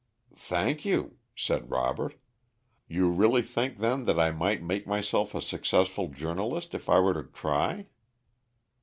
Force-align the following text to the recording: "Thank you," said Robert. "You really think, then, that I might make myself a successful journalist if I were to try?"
"Thank 0.35 0.83
you," 0.83 1.17
said 1.35 1.69
Robert. 1.69 2.15
"You 2.87 3.11
really 3.11 3.43
think, 3.43 3.77
then, 3.77 4.05
that 4.05 4.19
I 4.19 4.31
might 4.31 4.63
make 4.63 4.87
myself 4.87 5.35
a 5.35 5.41
successful 5.43 6.07
journalist 6.07 6.73
if 6.73 6.89
I 6.89 6.97
were 6.99 7.13
to 7.13 7.21
try?" 7.31 7.85